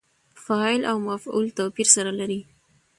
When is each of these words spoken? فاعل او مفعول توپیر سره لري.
فاعل 0.45 0.81
او 0.91 0.97
مفعول 1.09 1.47
توپیر 1.57 1.87
سره 1.95 2.11
لري. 2.19 2.41